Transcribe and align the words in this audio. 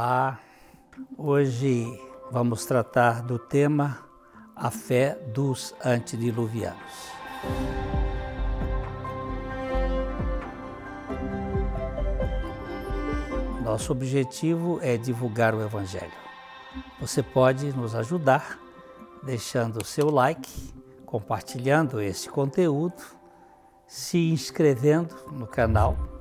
Olá, 0.00 0.38
hoje 1.16 1.84
vamos 2.30 2.64
tratar 2.64 3.20
do 3.20 3.36
tema 3.36 3.98
A 4.54 4.70
Fé 4.70 5.16
dos 5.34 5.74
Antediluvianos. 5.84 7.10
Nosso 13.64 13.90
objetivo 13.90 14.78
é 14.82 14.96
divulgar 14.96 15.52
o 15.52 15.60
Evangelho. 15.60 16.12
Você 17.00 17.20
pode 17.20 17.76
nos 17.76 17.96
ajudar 17.96 18.56
deixando 19.24 19.84
seu 19.84 20.12
like, 20.12 20.72
compartilhando 21.04 22.00
esse 22.00 22.30
conteúdo, 22.30 23.02
se 23.84 24.30
inscrevendo 24.30 25.16
no 25.32 25.48
canal 25.48 26.17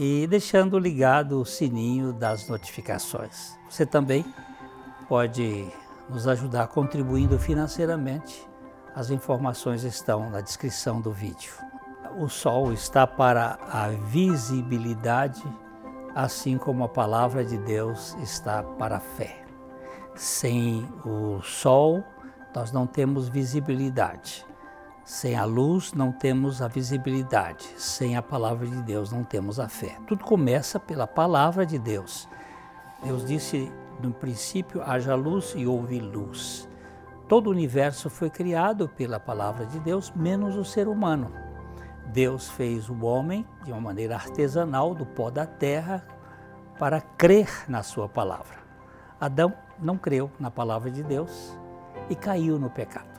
e 0.00 0.28
deixando 0.28 0.78
ligado 0.78 1.40
o 1.40 1.44
sininho 1.44 2.12
das 2.12 2.48
notificações. 2.48 3.58
Você 3.68 3.84
também 3.84 4.24
pode 5.08 5.66
nos 6.08 6.28
ajudar 6.28 6.68
contribuindo 6.68 7.36
financeiramente. 7.36 8.48
As 8.94 9.10
informações 9.10 9.82
estão 9.82 10.30
na 10.30 10.40
descrição 10.40 11.00
do 11.00 11.10
vídeo. 11.10 11.52
O 12.16 12.28
sol 12.28 12.72
está 12.72 13.08
para 13.08 13.58
a 13.72 13.88
visibilidade, 13.88 15.42
assim 16.14 16.56
como 16.56 16.84
a 16.84 16.88
palavra 16.88 17.44
de 17.44 17.58
Deus 17.58 18.16
está 18.22 18.62
para 18.62 18.98
a 18.98 19.00
fé. 19.00 19.44
Sem 20.14 20.88
o 21.04 21.42
sol, 21.42 22.04
nós 22.54 22.70
não 22.70 22.86
temos 22.86 23.28
visibilidade. 23.28 24.46
Sem 25.08 25.36
a 25.36 25.46
luz 25.46 25.94
não 25.94 26.12
temos 26.12 26.60
a 26.60 26.68
visibilidade, 26.68 27.64
sem 27.78 28.14
a 28.14 28.20
palavra 28.20 28.66
de 28.66 28.82
Deus 28.82 29.10
não 29.10 29.24
temos 29.24 29.58
a 29.58 29.66
fé. 29.66 29.96
Tudo 30.06 30.22
começa 30.22 30.78
pela 30.78 31.06
palavra 31.06 31.64
de 31.64 31.78
Deus. 31.78 32.28
Deus 33.02 33.24
disse 33.26 33.72
no 34.02 34.12
princípio: 34.12 34.82
haja 34.82 35.14
luz 35.14 35.54
e 35.56 35.66
houve 35.66 35.98
luz. 35.98 36.68
Todo 37.26 37.46
o 37.46 37.50
universo 37.50 38.10
foi 38.10 38.28
criado 38.28 38.86
pela 38.86 39.18
palavra 39.18 39.64
de 39.64 39.80
Deus, 39.80 40.12
menos 40.14 40.56
o 40.56 40.64
ser 40.64 40.86
humano. 40.86 41.32
Deus 42.08 42.50
fez 42.50 42.90
o 42.90 43.06
homem 43.06 43.46
de 43.64 43.72
uma 43.72 43.80
maneira 43.80 44.14
artesanal 44.14 44.94
do 44.94 45.06
pó 45.06 45.30
da 45.30 45.46
terra 45.46 46.06
para 46.78 47.00
crer 47.00 47.64
na 47.66 47.82
sua 47.82 48.10
palavra. 48.10 48.58
Adão 49.18 49.54
não 49.78 49.96
creu 49.96 50.30
na 50.38 50.50
palavra 50.50 50.90
de 50.90 51.02
Deus 51.02 51.58
e 52.10 52.14
caiu 52.14 52.58
no 52.58 52.68
pecado. 52.68 53.17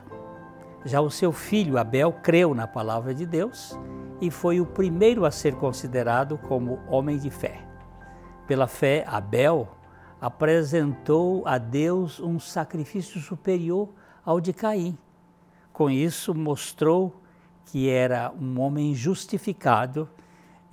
Já 0.84 1.00
o 1.00 1.10
seu 1.10 1.30
filho 1.30 1.76
Abel 1.76 2.12
creu 2.22 2.54
na 2.54 2.66
palavra 2.66 3.14
de 3.14 3.26
Deus 3.26 3.78
e 4.20 4.30
foi 4.30 4.60
o 4.60 4.66
primeiro 4.66 5.24
a 5.24 5.30
ser 5.30 5.54
considerado 5.56 6.38
como 6.38 6.78
homem 6.88 7.18
de 7.18 7.30
fé. 7.30 7.66
Pela 8.46 8.66
fé, 8.66 9.04
Abel 9.06 9.68
apresentou 10.20 11.46
a 11.46 11.58
Deus 11.58 12.18
um 12.18 12.38
sacrifício 12.38 13.20
superior 13.20 13.88
ao 14.24 14.40
de 14.40 14.52
Caim. 14.52 14.96
Com 15.72 15.90
isso, 15.90 16.34
mostrou 16.34 17.20
que 17.66 17.88
era 17.88 18.32
um 18.38 18.60
homem 18.60 18.94
justificado 18.94 20.08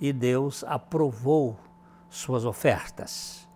e 0.00 0.12
Deus 0.12 0.64
aprovou 0.64 1.56
suas 2.08 2.44
ofertas. 2.44 3.48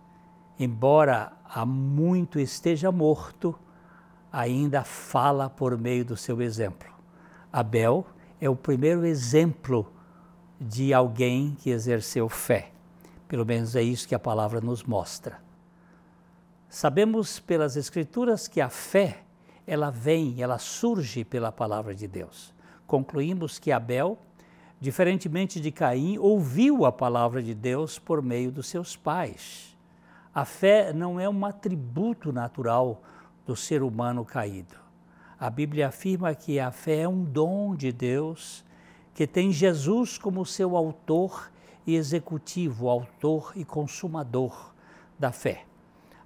Embora 0.57 1.33
há 1.43 1.65
muito 1.65 2.39
esteja 2.39 2.91
morto, 2.91 3.55
ainda 4.33 4.83
fala 4.83 5.47
por 5.47 5.77
meio 5.77 6.03
do 6.03 6.17
seu 6.17 6.41
exemplo. 6.41 6.89
Abel 7.51 8.03
é 8.41 8.49
o 8.49 8.55
primeiro 8.55 9.05
exemplo 9.05 9.93
de 10.59 10.91
alguém 10.91 11.55
que 11.61 11.69
exerceu 11.69 12.27
fé. 12.27 12.71
Pelo 13.27 13.45
menos 13.45 13.75
é 13.75 13.83
isso 13.83 14.07
que 14.07 14.15
a 14.15 14.19
palavra 14.19 14.59
nos 14.59 14.83
mostra. 14.83 15.39
Sabemos 16.67 17.39
pelas 17.39 17.77
Escrituras 17.77 18.47
que 18.47 18.59
a 18.59 18.69
fé, 18.69 19.19
ela 19.67 19.91
vem, 19.91 20.41
ela 20.41 20.57
surge 20.57 21.23
pela 21.23 21.51
palavra 21.51 21.93
de 21.93 22.07
Deus. 22.07 22.51
Concluímos 22.87 23.59
que 23.59 23.71
Abel, 23.71 24.17
diferentemente 24.79 25.61
de 25.61 25.71
Caim, 25.71 26.17
ouviu 26.17 26.85
a 26.85 26.91
palavra 26.91 27.43
de 27.43 27.53
Deus 27.53 27.99
por 27.99 28.23
meio 28.23 28.51
dos 28.51 28.65
seus 28.65 28.95
pais. 28.95 29.77
A 30.33 30.43
fé 30.43 30.91
não 30.91 31.19
é 31.19 31.29
um 31.29 31.45
atributo 31.45 32.33
natural 32.33 33.03
do 33.45 33.55
ser 33.55 33.83
humano 33.83 34.23
caído. 34.23 34.75
A 35.39 35.49
Bíblia 35.49 35.89
afirma 35.89 36.33
que 36.33 36.59
a 36.59 36.71
fé 36.71 37.01
é 37.01 37.07
um 37.07 37.23
dom 37.23 37.75
de 37.75 37.91
Deus, 37.91 38.63
que 39.13 39.27
tem 39.27 39.51
Jesus 39.51 40.17
como 40.17 40.45
seu 40.45 40.77
autor 40.77 41.51
e 41.85 41.95
executivo, 41.95 42.89
autor 42.89 43.51
e 43.55 43.65
consumador 43.65 44.73
da 45.19 45.31
fé. 45.31 45.65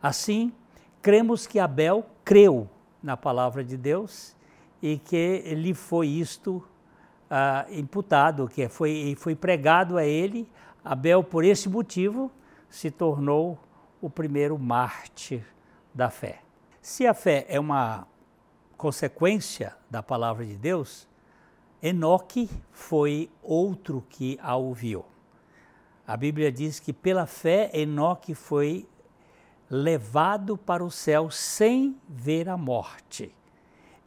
Assim, 0.02 0.54
cremos 1.02 1.48
que 1.48 1.60
Abel 1.60 2.06
creu 2.24 2.70
na 3.02 3.18
palavra 3.18 3.64
de 3.64 3.76
Deus 3.76 4.36
e 4.82 4.98
que 4.98 5.40
lhe 5.56 5.74
foi 5.74 6.08
isto 6.08 6.58
uh, 6.58 7.74
imputado, 7.74 8.48
que 8.48 8.68
foi, 8.70 9.16
foi 9.18 9.36
pregado 9.36 9.98
a 9.98 10.06
ele. 10.06 10.48
Abel, 10.84 11.24
por 11.24 11.44
esse 11.44 11.68
motivo, 11.68 12.32
se 12.70 12.92
tornou 12.92 13.58
o 14.00 14.10
primeiro 14.10 14.58
mártir 14.58 15.44
da 15.94 16.10
fé. 16.10 16.47
Se 16.88 17.06
a 17.06 17.14
fé 17.14 17.46
é 17.50 17.60
uma 17.60 18.08
consequência 18.78 19.76
da 19.90 20.02
palavra 20.02 20.46
de 20.46 20.56
Deus, 20.56 21.06
Enoque 21.84 22.50
foi 22.72 23.30
outro 23.44 24.06
que 24.10 24.40
a 24.42 24.56
ouviu. 24.56 25.04
A 26.08 26.16
Bíblia 26.16 26.50
diz 26.50 26.80
que 26.80 26.94
pela 26.94 27.26
fé 27.26 27.70
Enoque 27.74 28.34
foi 28.34 28.88
levado 29.70 30.56
para 30.58 30.82
o 30.82 30.90
céu 30.90 31.30
sem 31.30 32.00
ver 32.08 32.48
a 32.48 32.56
morte. 32.56 33.36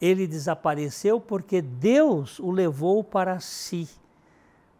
Ele 0.00 0.26
desapareceu 0.26 1.20
porque 1.20 1.60
Deus 1.60 2.38
o 2.38 2.50
levou 2.50 3.04
para 3.04 3.40
si. 3.40 3.90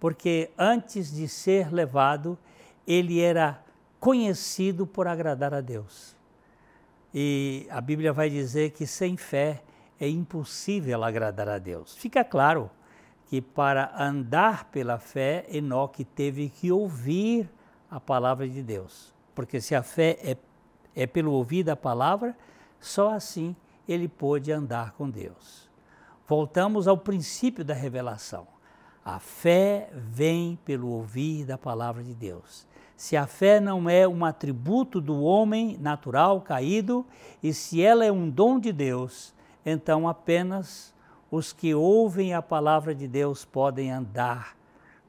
Porque 0.01 0.51
antes 0.57 1.13
de 1.13 1.29
ser 1.29 1.71
levado, 1.71 2.39
ele 2.87 3.21
era 3.21 3.63
conhecido 4.01 4.87
por 4.87 5.07
agradar 5.07 5.53
a 5.53 5.61
Deus. 5.61 6.19
E 7.13 7.67
a 7.71 7.81
Bíblia 7.81 8.13
vai 8.13 8.31
dizer 8.31 8.71
que 8.71 8.87
sem 8.87 9.17
fé 9.17 9.63
é 9.99 10.09
impossível 10.09 11.03
agradar 11.05 11.49
a 11.49 11.59
Deus. 11.59 11.97
Fica 11.97 12.25
claro 12.25 12.71
que 13.27 13.41
para 13.41 13.93
andar 13.97 14.65
pela 14.67 14.99
fé, 14.99 15.45
Enoque 15.49 16.05
teve 16.05 16.49
que 16.49 16.73
ouvir 16.73 17.49
a 17.91 18.01
palavra 18.01 18.49
de 18.49 18.63
Deus. 18.63 19.13
Porque 19.35 19.61
se 19.61 19.75
a 19.75 19.83
fé 19.83 20.19
é, 20.23 20.37
é 20.95 21.07
pelo 21.07 21.33
ouvir 21.33 21.63
da 21.63 21.77
palavra, 21.77 22.37
só 22.79 23.15
assim 23.15 23.55
ele 23.89 24.09
pôde 24.09 24.53
andar 24.53 24.93
com 24.93 25.09
Deus. 25.09 25.69
Voltamos 26.27 26.87
ao 26.87 26.97
princípio 26.97 27.65
da 27.65 27.75
revelação. 27.75 28.47
A 29.05 29.19
fé 29.19 29.91
vem 29.95 30.59
pelo 30.65 30.89
ouvir 30.89 31.45
da 31.45 31.57
palavra 31.57 32.03
de 32.03 32.15
Deus 32.15 32.69
se 33.01 33.17
a 33.17 33.27
fé 33.27 33.61
não 33.61 33.89
é 33.89 34.07
um 34.07 34.27
atributo 34.27 35.01
do 35.01 35.23
homem 35.23 35.79
natural 35.79 36.39
caído 36.43 37.07
e 37.43 37.51
se 37.55 37.81
ela 37.81 38.05
é 38.05 38.13
um 38.13 38.29
dom 38.29 38.61
de 38.61 38.75
Deus, 38.75 39.35
então 39.65 40.07
apenas 40.07 40.93
os 41.31 41.51
que 41.51 41.75
ouvem 41.75 42.35
a 42.35 42.43
palavra 42.43 42.95
de 42.95 43.09
Deus 43.09 43.43
podem 43.43 43.91
andar 43.91 44.55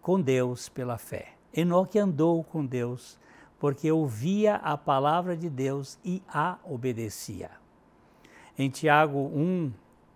com 0.02 0.22
Deus 0.22 0.70
pela 0.70 0.98
fé. 0.98 1.34
Enoque 1.54 2.00
andou 2.00 2.46
com 2.46 2.66
Deus 2.66 3.20
porque 3.60 3.92
ouvia 3.92 4.56
a 4.56 4.78
palavra 4.78 5.36
de 5.36 5.50
Deus 5.50 6.00
e 6.02 6.24
a 6.30 6.58
obedecia. 6.64 7.52
Em 8.58 8.70
Tiago 8.70 9.20
1, 9.20 9.70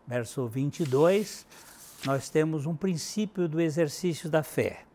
verso 0.07 0.47
22, 0.47 1.45
nós 2.05 2.29
temos 2.29 2.65
um 2.65 2.75
princípio 2.75 3.47
do 3.47 3.59
exercício 3.59 4.29
da 4.29 4.43
fé 4.43 4.85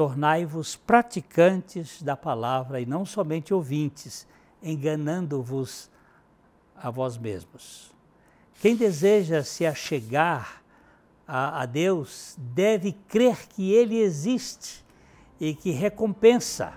tornai-vos 0.00 0.76
praticantes 0.76 2.00
da 2.00 2.16
palavra 2.16 2.80
e 2.80 2.86
não 2.86 3.04
somente 3.04 3.52
ouvintes, 3.52 4.26
enganando-vos 4.62 5.90
a 6.74 6.90
vós 6.90 7.18
mesmos. 7.18 7.92
Quem 8.62 8.74
deseja 8.74 9.42
se 9.42 9.66
achegar 9.66 10.62
a, 11.28 11.60
a 11.60 11.66
Deus 11.66 12.34
deve 12.38 12.92
crer 13.08 13.46
que 13.48 13.74
Ele 13.74 13.98
existe 13.98 14.82
e 15.38 15.54
que 15.54 15.70
recompensa 15.70 16.72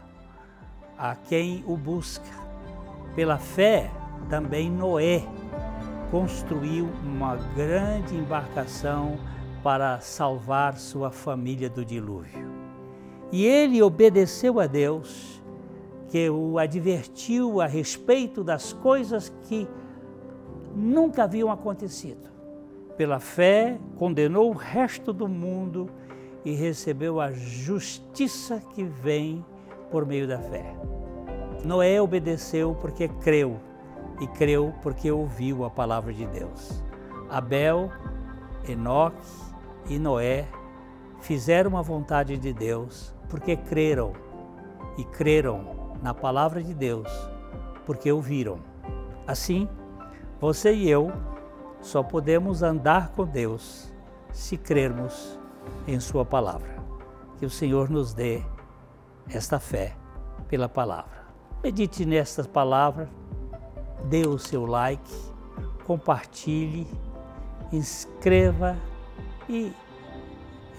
a 0.98 1.16
quem 1.16 1.64
o 1.66 1.78
busca. 1.78 2.44
Pela 3.16 3.38
fé, 3.38 3.90
também 4.30 4.70
Noé 4.70 5.24
construiu 6.12 6.88
uma 7.06 7.38
grande 7.56 8.16
embarcação 8.18 9.18
para 9.64 10.02
salvar 10.02 10.78
sua 10.78 11.10
família 11.10 11.70
do 11.70 11.86
dilúvio. 11.86 12.52
E 13.32 13.46
ele 13.46 13.82
obedeceu 13.82 14.60
a 14.60 14.68
Deus, 14.68 15.42
que 16.10 16.30
o 16.30 16.60
advertiu 16.60 17.62
a 17.62 17.66
respeito 17.66 18.44
das 18.44 18.74
coisas 18.74 19.34
que 19.44 19.68
nunca 20.76 21.24
haviam 21.24 21.50
acontecido. 21.50 22.30
Pela 22.96 23.20
fé, 23.20 23.80
condenou 23.98 24.52
o 24.52 24.54
resto 24.54 25.12
do 25.12 25.28
mundo 25.28 25.90
e 26.46 26.54
recebeu 26.54 27.20
a 27.20 27.32
justiça 27.32 28.62
que 28.76 28.84
vem 28.84 29.44
por 29.90 30.06
meio 30.06 30.28
da 30.28 30.38
fé. 30.38 30.76
Noé 31.64 32.00
obedeceu 32.00 32.78
porque 32.80 33.08
creu 33.08 33.60
e 34.20 34.28
creu 34.28 34.74
porque 34.84 35.10
ouviu 35.10 35.66
a 35.66 35.70
palavra 35.72 36.14
de 36.14 36.28
Deus. 36.28 36.84
Abel, 37.30 37.90
Enoque 38.68 39.53
e 39.88 40.00
Noé 40.00 40.48
fizeram 41.20 41.78
a 41.78 41.82
vontade 41.82 42.38
de 42.38 42.54
Deus 42.54 43.14
porque 43.30 43.56
creram 43.56 44.14
e 44.98 45.04
creram 45.04 45.96
na 46.02 46.14
palavra 46.14 46.62
de 46.62 46.74
Deus 46.74 47.10
porque 47.86 48.12
ouviram. 48.12 48.60
Assim, 49.26 49.68
você 50.40 50.74
e 50.74 50.90
eu 50.90 51.12
só 51.82 52.04
podemos 52.04 52.64
andar 52.64 53.10
com 53.10 53.26
Deus 53.26 53.94
se 54.32 54.58
crermos 54.58 55.40
em 55.88 56.00
Sua 56.00 56.26
palavra. 56.26 56.84
Que 57.38 57.46
o 57.46 57.50
Senhor 57.50 57.90
nos 57.90 58.14
dê 58.14 58.42
esta 59.30 59.60
fé 59.60 59.96
pela 60.48 60.70
palavra. 60.70 61.24
Medite 61.64 62.06
nestas 62.06 62.46
palavras, 62.46 63.08
dê 64.06 64.28
o 64.28 64.38
seu 64.38 64.66
like, 64.66 65.14
compartilhe, 65.86 66.88
inscreva 67.72 68.78
e 69.50 69.74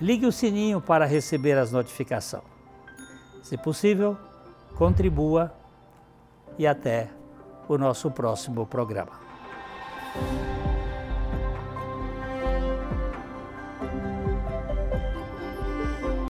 ligue 0.01 0.27
o 0.27 0.33
sininho 0.33 0.81
para 0.81 1.05
receber 1.05 1.57
as 1.59 1.71
notificações. 1.71 2.45
Se 3.43 3.57
possível, 3.57 4.17
contribua 4.77 5.55
e 6.59 6.67
até 6.67 7.11
o 7.69 7.77
nosso 7.77 8.11
próximo 8.11 8.67
programa. 8.67 9.13